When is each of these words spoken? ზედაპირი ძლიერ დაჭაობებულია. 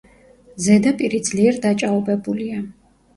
ზედაპირი 0.67 1.19
ძლიერ 1.27 1.59
დაჭაობებულია. 1.65 2.63